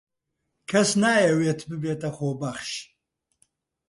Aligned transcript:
کەس 0.69 0.89
نایەوێت 1.01 1.59
ببێتە 1.69 2.09
خۆبەخش. 2.17 2.69